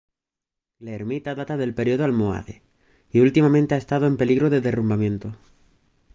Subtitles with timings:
[0.79, 2.63] La ermita data del período almohade
[3.11, 5.35] y últimamente ha estado en peligro de derrumbamiento.